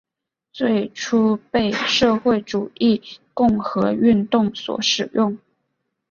[0.51, 2.99] 最初被社会主义
[3.35, 5.37] 共和运动所使用。